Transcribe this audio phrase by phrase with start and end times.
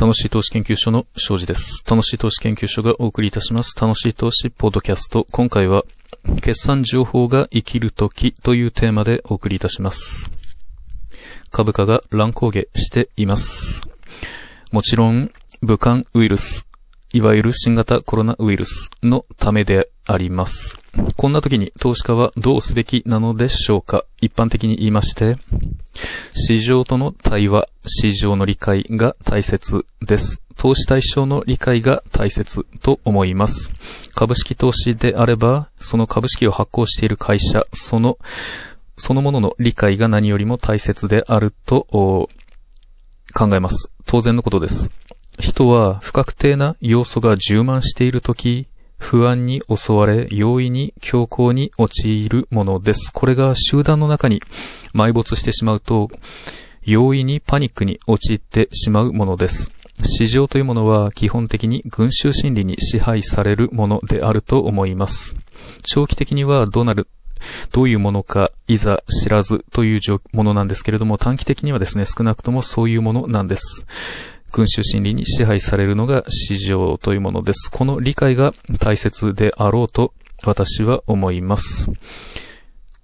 [0.00, 1.82] 楽しい投資研究所の庄司です。
[1.90, 3.74] 楽しい投資研究所がお送りいたします。
[3.76, 5.26] 楽しい投資ポッドキャスト。
[5.32, 5.82] 今回は、
[6.40, 10.30] 決算情報が生きるときというテーマでお送りいたします。
[11.50, 13.88] 株価が乱高下しています。
[14.70, 15.32] もちろん、
[15.62, 16.68] 武漢ウイルス、
[17.12, 20.78] いわゆる新型コロナウイルスのためであります。
[21.16, 25.38] こんな時に投資家はどうすべきなのでしょうか一般的に言いまして、
[26.34, 30.42] 市場との対話、市場の理解が大切です。
[30.56, 33.70] 投資対象の理解が大切と思います。
[34.14, 38.18] 株式投資であれば、その株式を発行している会社、その、
[38.96, 41.86] そのものの理解が何よりも大切であると
[43.34, 43.92] 考えます。
[44.06, 44.90] 当然のことです。
[45.38, 48.66] 人は不確定な要素が充満しているとき、
[48.98, 53.12] 不安に襲われ、容易に強行に陥るものです。
[53.12, 54.42] これが集団の中に
[54.94, 56.08] 埋没してしまうと、
[56.82, 59.72] 容易にパニックに陥ってしまうものです。
[60.02, 65.34] 市場というものは基本的に群衆心理に支配されるものであると思います。
[65.82, 67.08] 長期的にはどうなる
[67.72, 70.00] どういうものか、いざ知らずという
[70.32, 73.86] ものなんですけれども、短期的にはですね、少なくともそういうものなんです。
[74.52, 77.70] 群衆心理に支配されるのが市場というものです。
[77.70, 80.12] この理解が大切であろうと
[80.44, 81.90] 私は思います。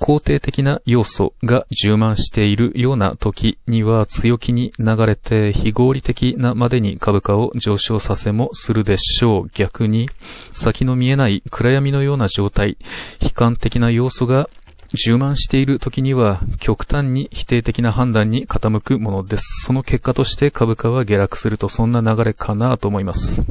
[0.00, 9.50] 肯定的な要素が充満しているような時には強気に流れて非合理的なまでに株価を上昇させもするでしょう。
[9.52, 10.08] 逆に
[10.52, 12.78] 先の見えない暗闇のような状態、
[13.22, 14.48] 悲観的な要素が
[14.94, 19.64] 充満している時には極端に否定的な判断に傾くものです。
[19.66, 23.46] その結果として株価は下落するとそんな流れかなと思います。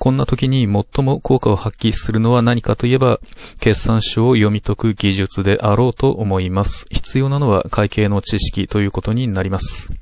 [0.00, 3.20] こんな時に最も効果を発揮するのは何かといえば、
[3.60, 6.86] 決算書を読み解く技術であろうと思います。
[6.90, 9.92] 必要なのは会計の知識ということになります。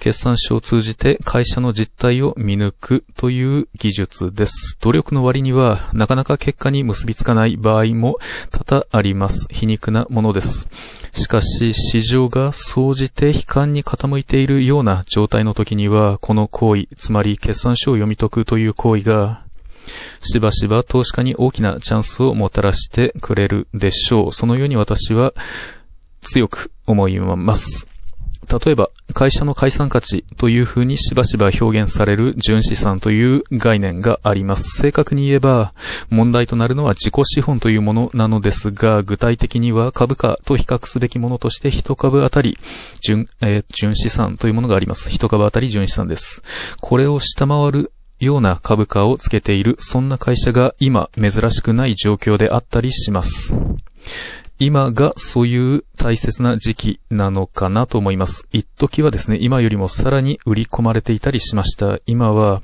[0.00, 4.76] 決算書を通じて会社の実態を見抜くという技術です。
[4.80, 8.18] 努力の割にはなかなか結果に結びつかない場合も
[8.50, 9.46] 多々あります。
[9.52, 10.68] 皮肉なものです。
[11.18, 19.42] しかし、市場が総じて悲観に傾いているような状態の時には、この行為、つまり決算書を読み解くという行為が
[20.20, 24.32] しばしば投資家に大きなチャンスをもたらしてくれるでしょう。
[24.32, 25.34] そのように私は
[26.20, 27.88] 強く思います。
[28.64, 34.78] 例えば、会社の解散価値という風にしばしば表現される純資産という概念があります。
[34.78, 35.72] 正確に言えば、
[36.10, 42.58] 問題となるのは自己資本というものなのですが、具体的には株価と比較すべきものとして一株あたり
[43.00, 45.10] 純、えー、純資産というものがあります。
[45.10, 46.42] 一株あたり純資産です。
[46.80, 53.56] これを下回るような株価をつけている、そんな会社が今珍しくない状況であったりします。
[54.60, 58.48] 今がそういう大切な時期なのかなと思います。
[58.50, 62.00] 一時はですね、今よりもさらに売り込まれていたりしました。
[62.06, 62.60] 今は、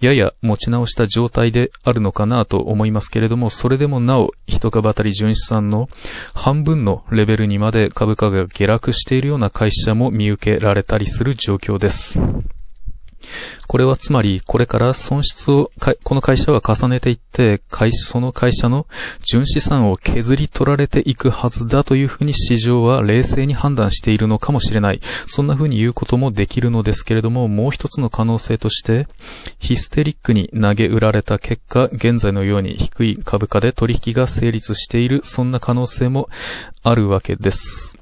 [0.00, 5.88] やや持ち直した状態であるのかなと思いますけれども、それでもなお、一株当たり純資産の
[6.34, 12.20] 半分のレベルにまで株価が下落しているような会社も見受けられたりする状況です。
[13.66, 15.70] これはつまり、これから損失を、
[16.04, 17.60] この会社は重ねていって、
[17.92, 18.86] その会社の
[19.22, 25.00] 純資産を削り取られていくはずだというふうに市場は冷静に判断しているのかもしれない。
[25.26, 29.06] そんなふうに言うこともできるのですけれども、もう一つの可能性として、
[29.58, 36.28] ヒステリックに投げ売られた結果、現在のように低い株価で取引が成立している、そんな可能性も
[36.82, 37.98] あるわけです。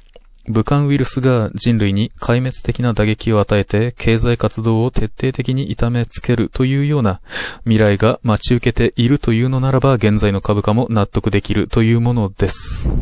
[0.48, 7.20] 武漢ウイルスが人類に壊滅的な打撃を与えて経済活動を徹底的に痛めつけるというような
[7.64, 12.96] 未来が待ち受けているというのならば現在の株価も納得できるというものです。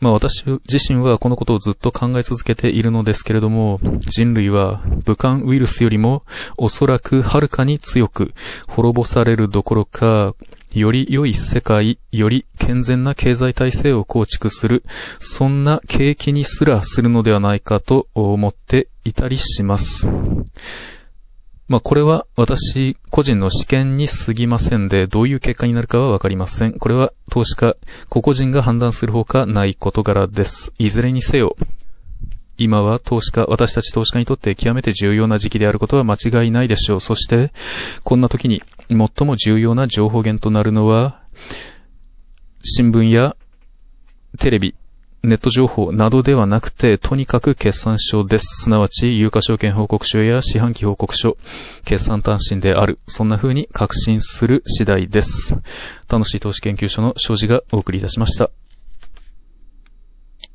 [0.00, 6.24] まあ私自身はこのことをずっと考え続けているのですけれども、人類は武漢ウイルスよりも
[6.56, 8.32] おそらくはるかに強く
[8.66, 10.34] 滅ぼされるどころか、
[10.74, 14.84] より良い世界、より健全な経済体制を構築する、
[15.20, 20.08] そんな景気にすらするのではないかと思っていたりします。
[21.68, 26.72] まあ、これは私個人の試験に過ぎませんで、どういう結果になるかはわかりません。
[26.74, 27.76] これは投資家、
[28.08, 30.72] 個々人が判断するほかない事柄です。
[30.78, 31.56] いずれにせよ、
[32.58, 37.00] 今は投資家、私たち投資家にとって極めて重要な時期であることは間違いないでしょう。
[37.00, 37.50] そして、
[38.04, 41.20] こんな時に最も重要な情報源となるのは、
[42.62, 43.36] 新聞や
[44.38, 44.74] テレビ、
[45.24, 48.64] ネット情報などではなくて、とにかく決算書です。
[48.64, 51.36] すなわち、有価証券報告書や四半期報告書、
[51.84, 52.98] 決算単身である。
[53.06, 55.60] そんな風に確信する次第です。
[56.08, 58.50] 楽しい投資研究所の庄司がお送りいたしました。